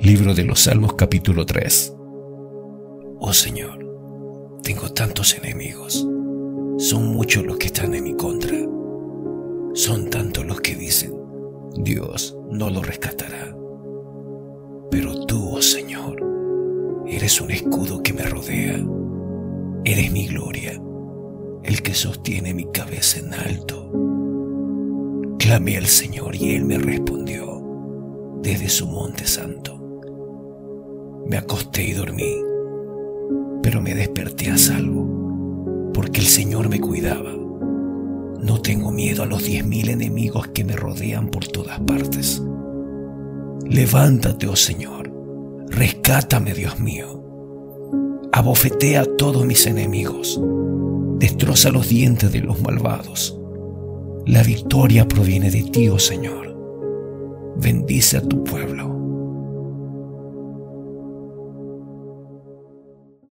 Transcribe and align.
Libro 0.00 0.32
de 0.32 0.44
los 0.44 0.60
Salmos 0.60 0.94
capítulo 0.94 1.44
3 1.44 1.92
Oh 3.18 3.32
Señor, 3.32 4.60
tengo 4.62 4.88
tantos 4.90 5.36
enemigos. 5.36 6.06
Son 6.78 7.08
muchos 7.08 7.44
los 7.44 7.56
que 7.56 7.66
están 7.66 7.94
en 7.94 8.04
mi 8.04 8.14
contra. 8.14 8.56
Son 9.74 10.08
tantos 10.08 10.46
los 10.46 10.60
que 10.60 10.76
dicen, 10.76 11.12
Dios 11.78 12.38
no 12.48 12.70
lo 12.70 12.80
rescatará. 12.80 13.56
Pero 14.88 15.26
tú, 15.26 15.56
oh 15.56 15.62
Señor, 15.62 16.22
eres 17.08 17.40
un 17.40 17.50
escudo 17.50 18.00
que 18.00 18.12
me 18.12 18.22
rodea. 18.22 18.78
Eres 19.84 20.12
mi 20.12 20.28
gloria, 20.28 20.80
el 21.64 21.82
que 21.82 21.94
sostiene 21.94 22.54
mi 22.54 22.70
cabeza 22.70 23.18
en 23.18 23.34
alto. 23.34 23.90
Clamé 25.40 25.76
al 25.76 25.86
Señor 25.86 26.36
y 26.36 26.54
Él 26.54 26.66
me 26.66 26.78
respondió 26.78 27.60
desde 28.42 28.68
su 28.68 28.86
monte 28.86 29.26
santo. 29.26 29.77
Me 31.28 31.36
acosté 31.36 31.82
y 31.84 31.92
dormí, 31.92 32.36
pero 33.62 33.82
me 33.82 33.94
desperté 33.94 34.50
a 34.50 34.56
salvo, 34.56 35.90
porque 35.92 36.20
el 36.20 36.26
Señor 36.26 36.70
me 36.70 36.80
cuidaba. 36.80 37.34
No 38.40 38.62
tengo 38.62 38.90
miedo 38.90 39.24
a 39.24 39.26
los 39.26 39.44
diez 39.44 39.62
mil 39.66 39.90
enemigos 39.90 40.48
que 40.48 40.64
me 40.64 40.74
rodean 40.74 41.28
por 41.28 41.46
todas 41.46 41.80
partes. 41.80 42.42
Levántate, 43.66 44.46
oh 44.46 44.56
Señor, 44.56 45.12
rescátame, 45.68 46.54
Dios 46.54 46.80
mío. 46.80 47.22
Abofetea 48.32 49.02
a 49.02 49.16
todos 49.16 49.44
mis 49.44 49.66
enemigos, 49.66 50.40
destroza 51.18 51.68
los 51.68 51.90
dientes 51.90 52.32
de 52.32 52.40
los 52.40 52.62
malvados. 52.62 53.38
La 54.24 54.42
victoria 54.42 55.06
proviene 55.06 55.50
de 55.50 55.64
ti, 55.64 55.90
oh 55.90 55.98
Señor. 55.98 56.56
Bendice 57.58 58.16
a 58.16 58.22
tu 58.22 58.42
pueblo 58.44 59.07